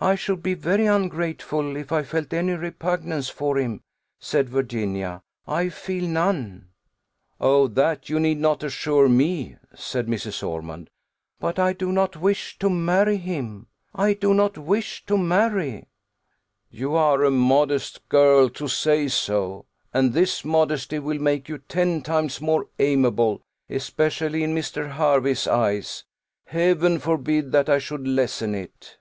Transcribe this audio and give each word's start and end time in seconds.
"I 0.00 0.16
should 0.16 0.42
be 0.42 0.52
very 0.52 0.84
ungrateful 0.84 1.78
if 1.78 1.90
I 1.90 2.02
felt 2.02 2.34
any 2.34 2.52
repugnance 2.52 3.30
for 3.30 3.56
him," 3.56 3.80
said 4.20 4.50
Virginia; 4.50 5.22
"I 5.48 5.70
feel 5.70 6.06
none." 6.06 6.68
"Oh, 7.40 7.68
that 7.68 8.10
you 8.10 8.20
need 8.20 8.38
not 8.38 8.62
assure 8.62 9.08
me," 9.08 9.56
said 9.74 10.06
Mrs. 10.06 10.46
Ormond. 10.46 10.90
"But 11.40 11.58
I 11.58 11.72
do 11.72 11.90
not 11.90 12.16
wish 12.18 12.58
to 12.58 12.68
marry 12.68 13.16
him 13.16 13.66
I 13.94 14.12
do 14.12 14.34
not 14.34 14.58
wish 14.58 15.06
to 15.06 15.16
marry." 15.16 15.86
"You 16.70 16.94
are 16.96 17.24
a 17.24 17.30
modest 17.30 18.06
girl 18.10 18.50
to 18.50 18.68
say 18.68 19.08
so; 19.08 19.64
and 19.94 20.12
this 20.12 20.44
modesty 20.44 20.98
will 20.98 21.18
make 21.18 21.48
you 21.48 21.56
ten 21.56 22.02
times 22.02 22.42
more 22.42 22.68
amiable, 22.78 23.40
especially 23.70 24.42
in 24.42 24.54
Mr. 24.54 24.96
Hervey's 24.96 25.46
eyes. 25.48 26.04
Heaven 26.44 26.98
forbid 26.98 27.52
that 27.52 27.70
I 27.70 27.78
should 27.78 28.06
lessen 28.06 28.54
it!" 28.54 28.98